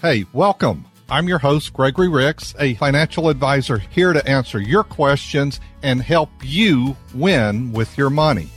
[0.00, 0.84] Hey, welcome.
[1.10, 6.30] I'm your host, Gregory Ricks, a financial advisor here to answer your questions and help
[6.40, 8.48] you win with your money.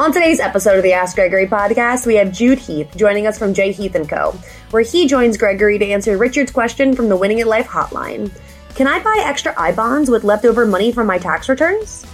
[0.00, 3.54] On today's episode of the Ask Gregory podcast, we have Jude Heath joining us from
[3.54, 3.70] J.
[3.70, 4.36] Heath & Co.,
[4.72, 8.32] where he joins Gregory to answer Richard's question from the Winning at Life hotline.
[8.74, 12.04] Can I buy extra I bonds with leftover money from my tax returns?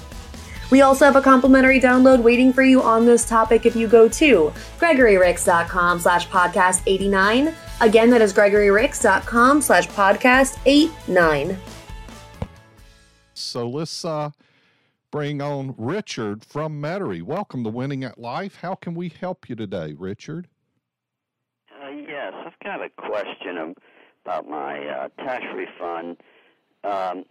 [0.71, 4.07] We also have a complimentary download waiting for you on this topic if you go
[4.07, 7.55] to gregoryricks.com slash podcast 89.
[7.83, 11.59] Again, that is gregoryricks.com slash podcast 89.
[13.35, 14.31] So let's uh,
[15.11, 17.23] bring on Richard from Metairie.
[17.23, 18.59] Welcome to Winning at Life.
[18.63, 20.47] How can we help you today, Richard?
[21.83, 23.75] Uh, yes, I've got a question
[24.25, 26.19] about my uh, tax refund.
[26.85, 27.25] Um,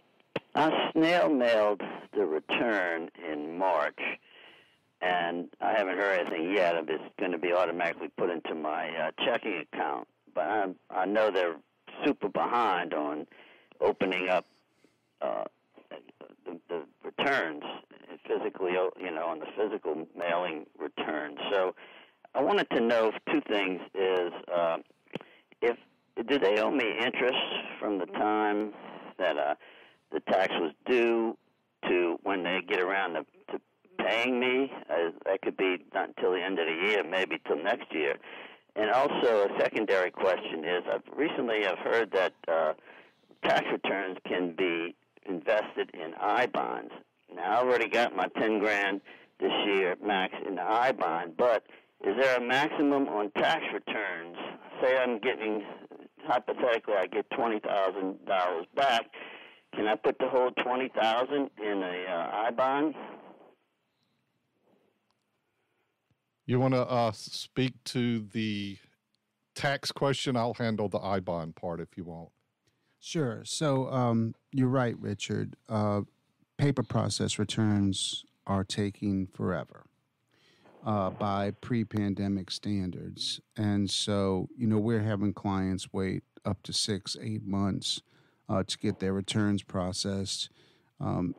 [0.54, 1.80] I snail mailed
[2.14, 3.98] the return in March,
[5.00, 8.90] and I haven't heard anything yet if it's going to be automatically put into my
[8.90, 10.06] uh, checking account.
[10.34, 11.56] But I, I know they're
[12.04, 13.26] super behind on
[13.80, 14.46] opening up
[15.20, 15.44] uh,
[16.44, 17.62] the, the returns
[18.26, 21.36] physically, you know, on the physical mailing return.
[21.50, 21.74] So
[22.34, 24.78] I wanted to know two things: is uh,
[25.60, 25.76] if
[26.26, 27.38] do they owe me interest
[27.78, 28.72] from the time
[29.18, 29.54] that uh,
[30.12, 31.36] the tax was due
[31.88, 33.60] to when they get around to, to
[33.98, 34.70] paying me.
[34.90, 38.16] Uh, that could be not until the end of the year, maybe till next year.
[38.74, 42.72] And also a secondary question is, I've recently I've heard that uh,
[43.44, 44.94] tax returns can be
[45.26, 46.92] invested in I bonds.
[47.34, 49.00] Now I already got my ten grand
[49.40, 51.64] this year max in the I bond, but
[52.04, 54.36] is there a maximum on tax returns?
[54.80, 55.64] Say I'm getting
[56.24, 59.06] hypothetically I get twenty thousand dollars back
[59.74, 62.94] can I put the whole twenty thousand in a uh, I bond?
[66.52, 68.76] You want to uh, speak to the
[69.54, 70.36] tax question?
[70.36, 72.28] I'll handle the I bond part if you want.
[73.00, 73.40] Sure.
[73.46, 75.56] So um, you're right, Richard.
[75.66, 76.02] Uh,
[76.58, 79.86] paper process returns are taking forever
[80.84, 87.16] uh, by pre-pandemic standards, and so you know we're having clients wait up to six,
[87.18, 88.02] eight months
[88.50, 90.50] uh, to get their returns processed.
[91.00, 91.34] Um,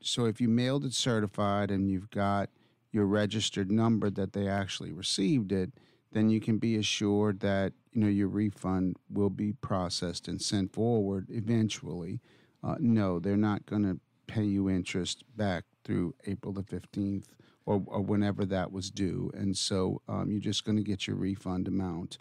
[0.00, 2.50] so if you mailed it certified and you've got
[2.94, 5.72] your registered number that they actually received it,
[6.12, 10.72] then you can be assured that you know your refund will be processed and sent
[10.72, 12.20] forward eventually.
[12.62, 17.34] Uh, no, they're not going to pay you interest back through April the fifteenth
[17.66, 21.16] or, or, whenever that was due, and so um, you're just going to get your
[21.16, 22.18] refund amount.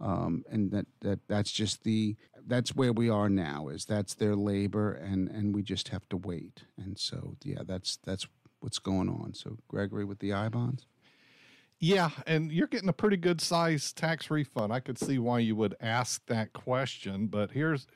[0.00, 2.16] Um, and that, that that's just the
[2.46, 6.16] that's where we are now is that's their labor and and we just have to
[6.16, 8.26] wait and so yeah that's that's
[8.60, 9.34] what's going on.
[9.34, 10.86] So gregory with the i bonds
[11.78, 14.72] yeah and you're getting a pretty good size tax refund.
[14.72, 17.86] I could see why you would ask that question but here's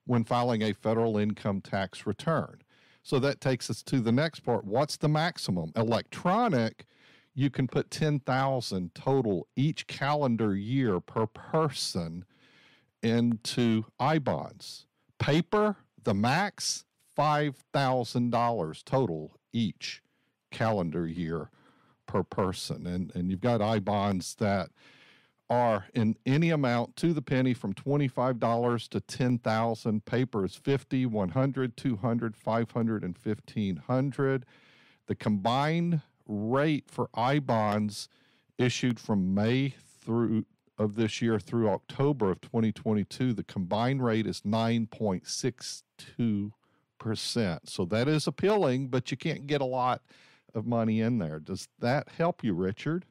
[0.05, 2.61] when filing a federal income tax return.
[3.03, 4.65] So that takes us to the next part.
[4.65, 5.71] What's the maximum?
[5.75, 6.85] Electronic,
[7.33, 12.25] you can put 10,000 total each calendar year per person
[13.01, 14.87] into I bonds.
[15.19, 16.83] Paper, the max
[17.17, 20.01] $5,000 total each
[20.51, 21.49] calendar year
[22.07, 22.87] per person.
[22.87, 24.69] And, and you've got I bonds that
[25.49, 32.35] are in any amount to the penny from $25 to 10,000 papers 50, 100, 200,
[32.35, 34.45] 500 and 1500.
[35.05, 38.09] The combined rate for I bonds
[38.57, 40.45] issued from May through
[40.79, 46.51] of this year through October of 2022, the combined rate is 9.62
[46.99, 47.69] percent.
[47.69, 50.01] So that is appealing, but you can't get a lot
[50.57, 51.39] of money in there.
[51.39, 53.05] Does that help you, Richard?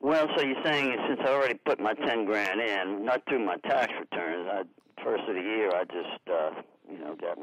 [0.00, 3.56] Well, so you're saying since I already put my ten grand in, not through my
[3.68, 4.62] tax returns, I
[5.02, 6.50] first of the year I just uh,
[6.90, 7.38] you know got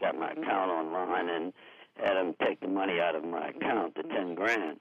[0.00, 1.52] got my account online and
[1.96, 4.80] had them take the money out of my account, the ten grand.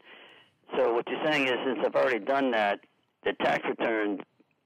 [0.76, 2.80] So what you're saying is since I've already done that,
[3.24, 4.20] the tax return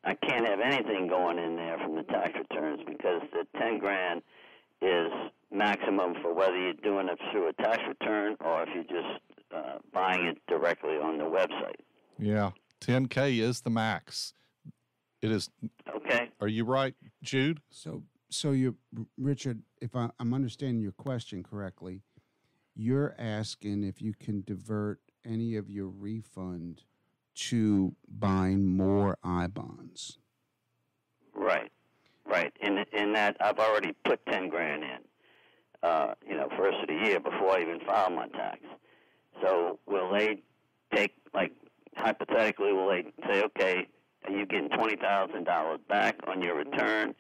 [0.03, 4.21] I can't have anything going in there from the tax returns because the ten grand
[4.81, 5.11] is
[5.51, 9.21] maximum for whether you're doing it through a tax return or if you're just
[9.55, 11.75] uh, buying it directly on the website.
[12.17, 12.51] Yeah,
[12.81, 14.33] 10K is the max.
[15.21, 15.49] It is.
[15.95, 16.29] Okay.
[16.39, 17.59] Are you right, Jude?
[17.69, 18.75] So, so you,
[19.17, 22.01] Richard, if I, I'm understanding your question correctly,
[22.75, 26.83] you're asking if you can divert any of your refund
[27.33, 30.17] to buying more I bonds.
[31.33, 31.71] Right,
[32.25, 32.51] right.
[32.61, 34.99] In in that, I've already put ten grand in.
[35.83, 38.59] Uh, you know, first of the year before I even file my tax.
[39.41, 40.41] So will they
[40.93, 41.51] take like
[41.95, 42.71] hypothetically?
[42.71, 43.87] Will they say, okay,
[44.25, 47.15] are you getting twenty thousand dollars back on your return?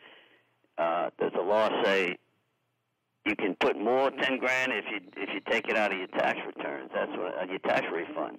[0.77, 2.17] Uh, does the law say
[3.25, 6.07] you can put more ten grand if you if you take it out of your
[6.07, 6.91] tax returns?
[6.93, 8.37] That's what uh, your tax refund.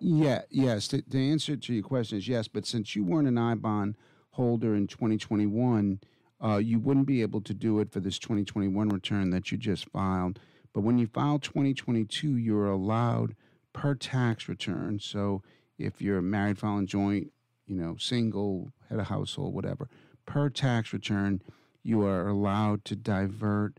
[0.00, 0.88] Yeah, yes.
[0.88, 2.48] The, the answer to your question is yes.
[2.48, 3.96] But since you weren't an I bond
[4.30, 6.00] holder in 2021,
[6.42, 9.88] uh, you wouldn't be able to do it for this 2021 return that you just
[9.90, 10.38] filed.
[10.72, 13.34] But when you file 2022, you're allowed
[13.72, 15.00] per tax return.
[15.00, 15.42] So
[15.78, 17.32] if you're married, filing joint,
[17.66, 19.88] you know, single, head of household, whatever,
[20.26, 21.42] per tax return,
[21.82, 23.78] you are allowed to divert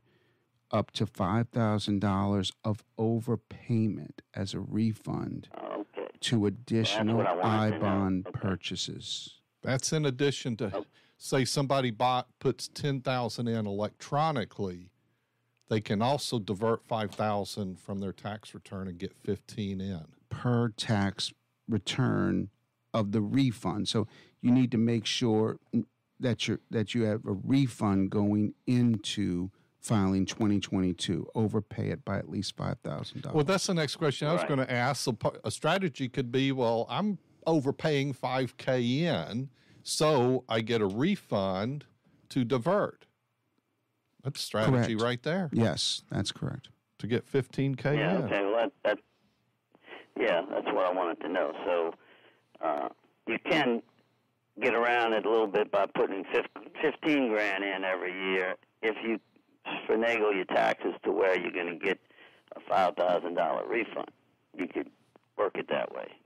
[0.71, 6.07] up to $5,000 of overpayment as a refund Okay.
[6.21, 7.87] to additional what I wanted to know.
[7.87, 8.39] I-bond Okay.
[8.39, 9.39] purchases.
[9.61, 10.85] That's in addition to, Oh.
[11.19, 14.89] Say, somebody bought puts ten thousand in electronically.
[15.69, 20.05] They can also divert five thousand from their tax return and get fifteen in.
[20.29, 21.31] per tax
[21.67, 22.49] return
[22.93, 23.87] of the refund.
[23.87, 24.07] So
[24.41, 25.59] you need to make sure
[26.19, 31.27] that you that you have a refund going into filing 2022.
[31.35, 34.47] Overpay it by at least $5000 Well, that's the next question I was Right.
[34.49, 35.03] going to ask.
[35.03, 37.17] So a strategy could be, well, I'm
[37.47, 39.49] overpaying five k in,
[39.83, 41.85] so I get a refund
[42.29, 43.05] to divert.
[44.23, 45.01] That's strategy Correct.
[45.01, 46.69] right there Yes, that's correct.
[46.99, 48.17] to get fifteen k Yeah.
[48.17, 48.23] in.
[48.25, 48.41] Okay.
[48.45, 48.99] Well, that, that
[50.19, 51.53] yeah, that's what I wanted to know.
[51.65, 51.93] So
[52.61, 52.89] uh,
[53.27, 53.81] you can
[54.61, 56.45] get around it a little bit by putting fif-
[56.81, 59.19] fifteen grand in every year if you
[59.89, 61.97] finagle your taxes to where you're going to get
[62.55, 64.09] a five thousand dollar refund.
[64.57, 64.89] You could
[65.37, 66.07] work it that way, right?
[66.07, 66.19] Legally.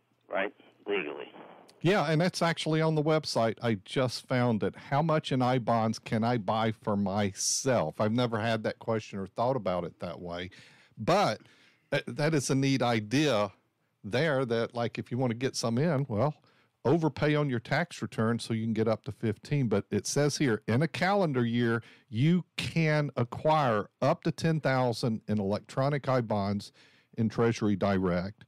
[1.84, 3.58] Yeah, and that's actually on the website.
[3.62, 4.74] I just found it.
[4.90, 8.00] How much in I bonds can I buy for myself?
[8.00, 10.50] I've never had that question or thought about it that way,
[10.98, 11.42] but
[12.08, 13.52] that, is a neat idea
[14.02, 14.46] there.
[14.46, 16.34] That like if you want to get some in, well,
[16.86, 20.38] overpay on your tax return so you can get up to 15 but it says
[20.38, 26.74] here in a calendar year you can acquire up to 10,000 in electronic I bonds
[27.18, 28.44] in Treasury Direct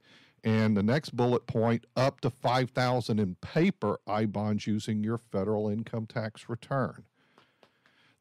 [0.46, 5.68] and the next bullet point up to 5000 in paper I bonds using your federal
[5.68, 7.02] income tax return.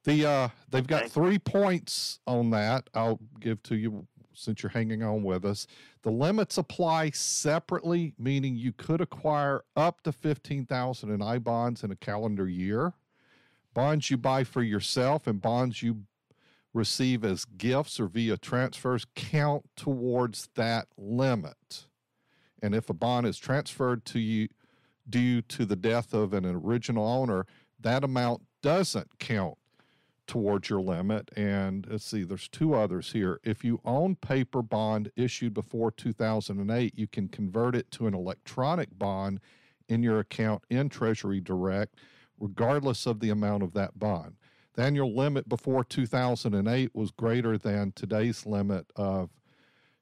[0.03, 1.09] The uh they've got Okay.
[1.09, 5.65] 3 points on that I'll give to you since you're hanging on with us.
[6.01, 11.91] The limits apply separately, meaning you could acquire up to 15,000 in I bonds in
[11.91, 12.93] a calendar year.
[13.73, 16.03] Bonds you buy for yourself and bonds you
[16.73, 21.85] receive as gifts or via transfers count towards that limit.
[22.61, 24.47] And if a bond is transferred to you
[25.09, 27.45] due to the death of an original owner,
[27.79, 29.57] that amount doesn't count
[30.27, 31.29] towards your limit.
[31.35, 33.39] And let's see, there's two others here.
[33.43, 38.97] If you own paper bond issued before 2008, you can convert it to an electronic
[38.97, 39.39] bond
[39.87, 41.95] in your account in Treasury Direct,
[42.39, 44.35] regardless of the amount of that bond.
[44.73, 49.29] The annual limit before 2008 was greater than today's limit of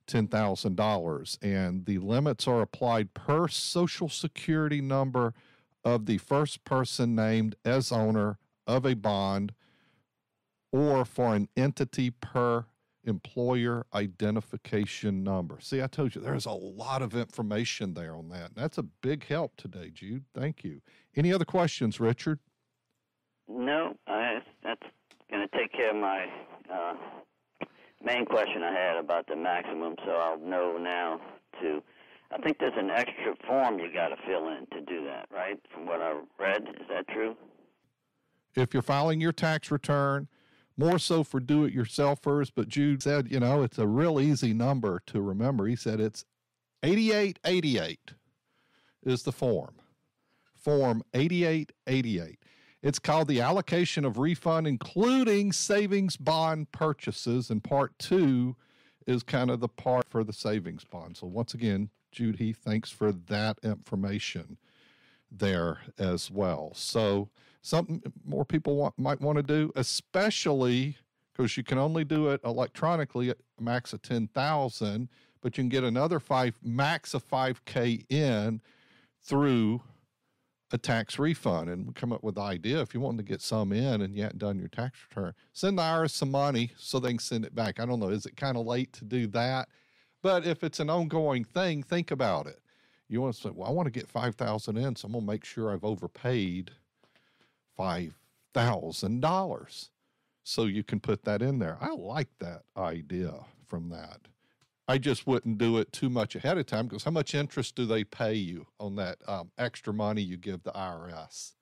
[0.07, 1.37] $10,000.
[1.41, 5.33] And the limits are applied per social security number
[5.83, 9.53] of the first person named as owner of a bond
[10.71, 12.65] or for an entity per
[13.05, 15.57] employer identification number.
[15.59, 18.55] See, I told you there's a lot of information there on that.
[18.55, 20.23] That's a big help today, Jude.
[20.33, 20.81] Thank you.
[21.15, 22.39] Any other questions, Richard?
[23.47, 24.81] No, I, that's
[25.29, 26.27] going to take care of my
[26.73, 26.93] uh,
[28.03, 31.19] main question I had about the maximum, so I'll know now
[31.61, 31.81] to.
[32.31, 35.59] I think there's an extra form you got to fill in to do that, right?
[35.71, 37.35] From what I read, is that true?
[38.55, 40.27] if you're filing your tax return,
[40.77, 42.51] more so for do it yourselfers.
[42.53, 45.65] But Jude said, you know, it's a real easy number to remember.
[45.65, 46.25] He said it's
[46.83, 48.13] 8888
[49.03, 49.75] is the form.
[50.55, 52.39] Form 8888.
[52.83, 57.49] It's called the allocation of refund, including savings bond purchases.
[57.49, 58.57] And part two
[59.07, 61.15] is kind of the part for the savings bond.
[61.15, 64.57] So, once again, Heath, thanks for that information
[65.31, 66.73] there as well.
[66.75, 67.29] So,
[67.61, 70.97] something more people want, might want to do, especially
[71.31, 75.09] because you can only do it electronically at max of 10,000,
[75.41, 78.61] but you can get another five, max of 5K in
[79.23, 79.81] through
[80.73, 83.71] a tax refund and come up with the idea if you want to get some
[83.71, 87.09] in and you hadn't done your tax return, send the IRS some money so they
[87.09, 87.79] can send it back.
[87.79, 89.69] I don't know, is it kind of late to do that?
[90.23, 92.59] But if it's an ongoing thing, think about it.
[93.07, 95.31] You want to say, well, I want to get 5,000 in, so I'm going to
[95.31, 96.71] make sure I've overpaid
[97.77, 99.89] $5,000.
[100.45, 101.77] So you can put that in there.
[101.79, 103.35] I like that idea
[103.67, 104.21] from that.
[104.87, 107.85] I just wouldn't do it too much ahead of time because how much interest do
[107.85, 111.53] they pay you on that um, extra money you give the IRS?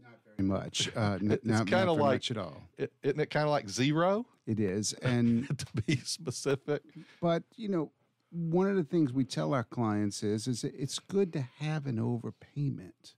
[0.00, 0.88] Not very much.
[0.96, 2.62] Uh, n- It's not, not very like- at all.
[2.78, 6.82] is isn't it kind of like zero It is, and to be specific?
[7.20, 7.90] but you know,
[8.30, 11.96] one of the things we tell our clients is is it's good to have an
[11.98, 13.14] overpayment.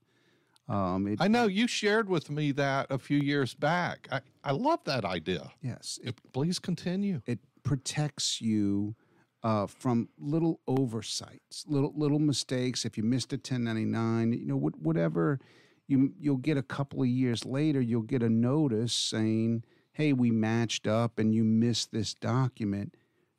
[0.67, 4.07] Um, it, I know you shared with me that a few years back.
[4.11, 5.51] I, I love that idea.
[5.61, 7.21] yes, it, Please continue.
[7.27, 8.95] it protects you
[9.43, 12.85] uh, from little oversights, little little mistakes.
[12.85, 15.39] If you missed a 1099, you know what, whatever,
[15.87, 20.31] you you'll get a couple of years later, you'll get a notice saying, "Hey, we
[20.31, 22.95] matched up, and you missed this document.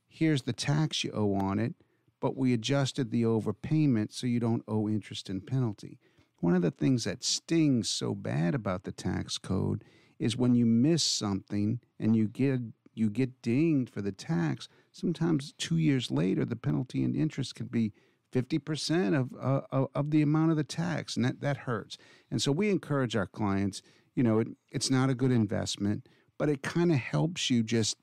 [0.07, 1.75] Here's the tax you owe on it,
[2.21, 5.99] but we adjusted the overpayment so you don't owe interest and penalty."
[6.40, 9.83] One of the things that stings so bad about the tax code
[10.19, 12.61] is when you miss something and you get
[12.94, 14.68] you get dinged for the tax.
[14.92, 17.92] Sometimes two years later, the penalty and interest could be
[18.30, 21.96] fifty percent of uh, of of the amount of the tax, and that that hurts.
[22.30, 23.82] And so we encourage our clients.
[24.14, 26.08] You know, it, it's not a good investment,
[26.38, 27.96] but it kind of helps you just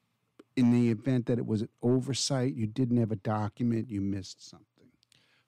[0.55, 4.47] in the event that it was an oversight, you didn't have a document, you missed
[4.49, 4.67] something.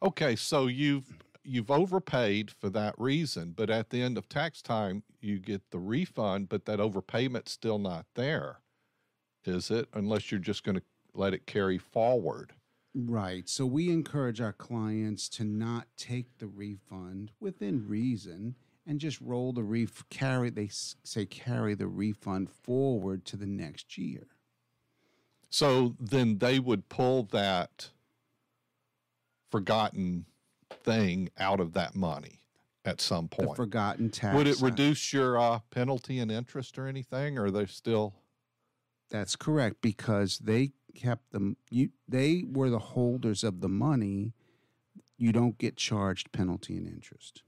[0.01, 5.03] Okay, so you've you've overpaid for that reason, but at the end of tax time
[5.19, 8.59] you get the refund, but that overpayment's still not there.
[9.45, 9.88] Is it?
[9.93, 10.83] Unless you're just going to
[11.13, 12.53] let it carry forward.
[12.95, 13.47] Right.
[13.50, 19.53] So we encourage our clients to not take the refund within reason and just roll
[19.53, 24.27] the ref carry they say carry the refund forward to the next year.
[25.50, 27.89] So then they would pull that
[29.51, 30.25] forgotten
[30.83, 32.39] thing out of that money
[32.85, 33.55] at some The point.
[33.55, 34.35] forgotten tax.
[34.35, 38.13] Would it uh, reduce your uh, penalty and interest or anything, or are they still?
[39.10, 44.33] That's correct because they kept them you they were the holders of the money.
[45.17, 47.43] You don't get charged penalty and interest.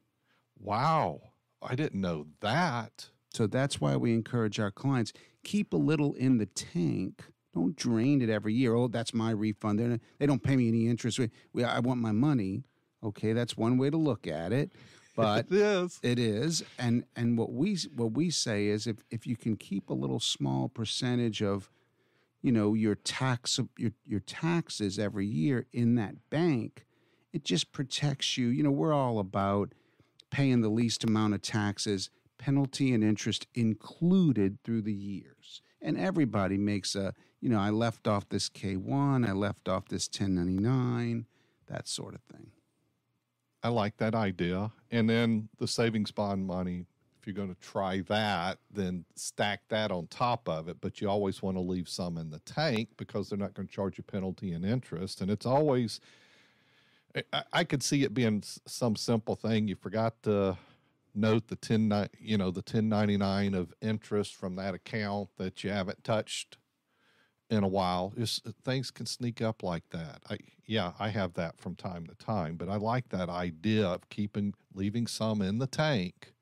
[0.59, 1.21] Wow,
[1.62, 3.09] I didn't know that.
[3.33, 5.12] So that's why we encourage our clients
[5.43, 7.24] keep a little in the tank.
[7.53, 8.74] Don't drain it every year.
[8.75, 9.79] Oh, that's my refund.
[9.79, 11.19] They're, they don't pay me any interest.
[11.19, 12.63] We, we, I want my money.
[13.03, 14.71] Okay, that's one way to look at it,
[15.15, 16.00] but it is.
[16.03, 16.63] it is.
[16.77, 20.19] And and what we what we say is if if you can keep a little
[20.19, 21.69] small percentage of,
[22.41, 26.86] you know, your tax your your taxes every year in that bank,
[27.34, 28.48] it just protects you.
[28.48, 29.74] You know, we're all about
[30.29, 35.62] paying the least amount of taxes, penalty and interest included through the years.
[35.81, 40.07] And everybody makes a, you know, I left off this K1, I left off this
[40.07, 41.25] 1099,
[41.67, 42.51] that sort of thing.
[43.65, 44.72] I like that idea.
[44.91, 46.86] And then the savings bond money,
[47.19, 50.77] if you're going to try that, then stack that on top of it.
[50.81, 53.74] But you always want to leave some in the tank because they're not going to
[53.74, 55.19] charge you penalty and interest.
[55.19, 56.00] And it's always,
[57.34, 59.67] I- I, could see it being some simple thing.
[59.67, 60.60] You forgot to
[61.15, 66.03] note the 10, you know, the 1099 of interest from that account that you haven't
[66.03, 66.57] touched
[67.49, 68.13] in a while.
[68.17, 70.21] Just uh, things can sneak up like that.
[70.29, 74.09] I yeah, I have that from time to time, but I like that idea of
[74.09, 76.33] keeping leaving some in the tank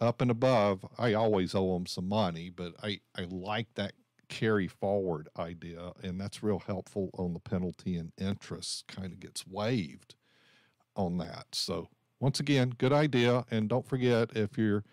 [0.00, 0.84] up and above.
[0.98, 3.92] I always owe them some money, but I I like that
[4.28, 8.86] carry forward idea, and that's real helpful on the penalty and interest.
[8.88, 10.14] Kind of gets waived
[10.96, 11.46] on that.
[11.52, 11.88] So
[12.20, 14.84] once again, good idea, and don't forget if you're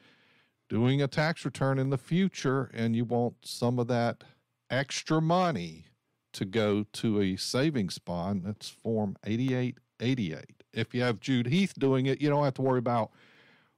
[0.68, 4.24] doing a tax return in the future and you want some of that
[4.70, 5.86] extra money
[6.34, 10.64] to go to a savings bond, that's Form 8888.
[10.74, 13.12] If you have Jude Heath doing it, you don't have to worry about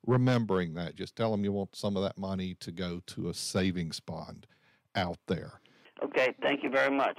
[0.06, 0.96] remembering that.
[0.96, 4.48] Just tell them you want some of that money to go to a savings bond
[4.96, 5.62] out there.
[6.04, 7.18] Okay, thank you very much.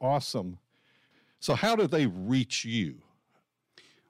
[0.00, 0.58] Awesome.
[1.40, 3.02] So, how do they reach you?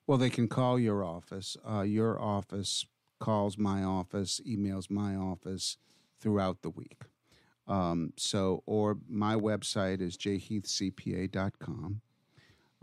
[0.06, 1.56] Well, they can call your office.
[1.68, 2.84] Uh, your office
[3.20, 5.76] calls my office, emails my office
[6.20, 7.02] throughout the week.
[7.66, 12.00] Um, so, or my website is jheathcpa.com.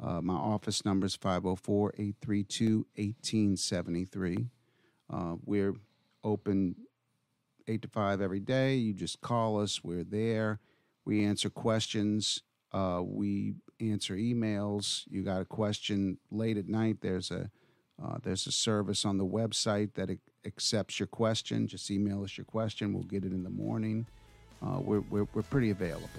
[0.01, 4.47] Uh, my office number is 504 832 1873.
[5.11, 5.73] Uh, We're
[6.23, 6.75] open
[7.67, 8.75] 8 to 5 every day.
[8.75, 10.59] You just call us, we're there.
[11.05, 12.43] We answer questions.
[12.71, 15.03] Uh, we answer emails.
[15.09, 17.49] You got a question late at night, there's a,
[17.99, 20.09] Uh, there's a service on the website that
[20.45, 21.67] accepts your question.
[21.67, 22.93] Just email us your question.
[22.93, 24.05] We'll get it in the morning.
[24.61, 26.09] Uh, we're, we're, we're pretty available.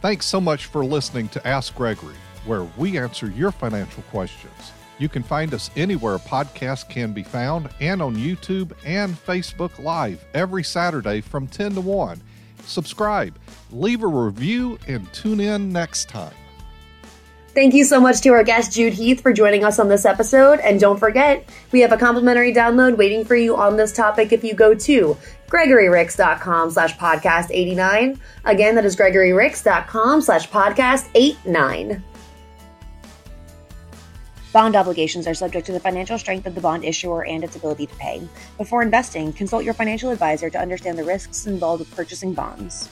[0.00, 4.72] Thanks so much for listening to Ask Gregory, where we answer your financial questions.
[4.98, 9.82] You can find us anywhere a podcast can be found and on YouTube and Facebook
[9.82, 12.20] Live every Saturday from 10 to 1.
[12.64, 13.38] Subscribe,
[13.72, 16.34] leave a review, and tune in next time.
[17.54, 20.58] Thank you so much to our guest Jude Heath for joining us on this episode.
[20.58, 24.42] And don't forget, we have a complimentary download waiting for you on this topic if
[24.42, 25.16] you go to
[25.48, 28.20] gregoryricks.com slash podcast 89.
[28.44, 32.02] Again, that is gregoryricks.com slash podcast 89.
[34.52, 37.86] Bond obligations are subject to the financial strength of the bond issuer and its ability
[37.86, 38.26] to pay.
[38.58, 42.88] Before investing, consult your financial advisor to understand the risks involved with purchasing bonds.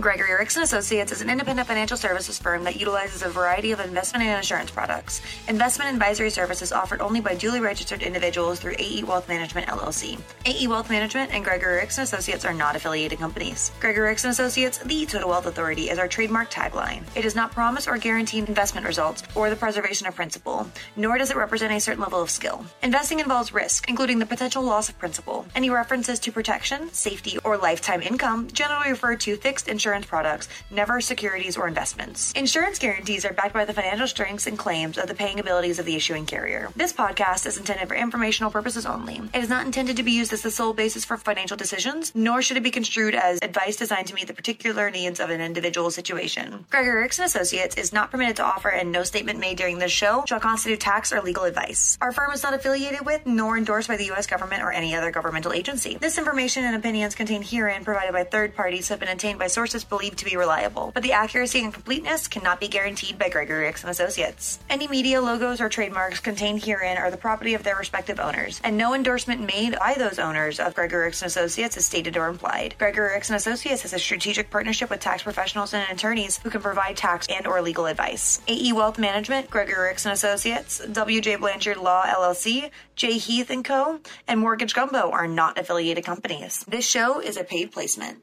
[0.00, 3.80] Gregory Ricks and Associates is an independent financial services firm that utilizes a variety of
[3.80, 5.20] investment and insurance products.
[5.48, 10.18] Investment advisory services offered only by duly registered individuals through AE Wealth Management LLC.
[10.46, 13.70] AE Wealth Management and Gregory Ricks and Associates are not affiliated companies.
[13.80, 17.02] Gregory Ricks and Associates, the Total Wealth Authority, is our trademark tagline.
[17.14, 21.30] It does not promise or guarantee investment results or the preservation of principal, nor does
[21.30, 22.64] it represent a certain level of skill.
[22.82, 25.44] Investing involves risk, including the potential loss of principal.
[25.54, 31.00] Any references to protection, safety, or lifetime income generally refer to fixed insurance products, never
[31.00, 32.30] securities or investments.
[32.36, 35.84] Insurance guarantees are backed by the financial strengths and claims of the paying abilities of
[35.84, 36.70] the issuing carrier.
[36.76, 39.20] This podcast is intended for informational purposes only.
[39.34, 42.42] It is not intended to be used as the sole basis for financial decisions, nor
[42.42, 45.90] should it be construed as advice designed to meet the particular needs of an individual
[45.90, 46.64] situation.
[46.70, 49.90] Gregory Ricks and Associates is not permitted to offer, and no statement made during this
[49.90, 51.98] show shall constitute tax or legal advice.
[52.00, 54.28] Our firm is not affiliated with nor endorsed by the U.S.
[54.28, 55.98] government or any other governmental agency.
[55.98, 59.71] This information and opinions contained herein provided by third parties have been obtained by sources
[59.84, 63.82] believed to be reliable, but the accuracy and completeness cannot be guaranteed by Gregory Ricks
[63.82, 64.58] and Associates.
[64.68, 68.76] Any media logos or trademarks contained herein are the property of their respective owners, and
[68.76, 72.74] no endorsement made by those owners of Gregory Ricks and Associates is stated or implied.
[72.78, 76.60] Gregory Ricks and Associates has a strategic partnership with tax professionals and attorneys who can
[76.60, 78.40] provide tax and or legal advice.
[78.48, 84.00] AE Wealth Management, Gregory Ricks and Associates, WJ Blanchard Law LLC, J Heath and Co.,
[84.28, 86.64] and Mortgage Gumbo are not affiliated companies.
[86.68, 88.22] This show is a paid placement.